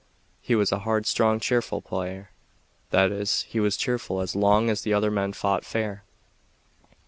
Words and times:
He 0.41 0.55
was 0.55 0.71
a 0.71 0.79
hard, 0.79 1.05
strong, 1.05 1.39
cheerful 1.39 1.79
player; 1.79 2.31
that 2.89 3.11
is, 3.11 3.43
he 3.43 3.59
was 3.59 3.77
cheerful 3.77 4.19
as 4.19 4.35
long 4.35 4.67
as 4.67 4.81
the 4.81 4.95
other 4.95 5.11
men 5.11 5.31
fought 5.31 5.63
fair. 5.63 6.03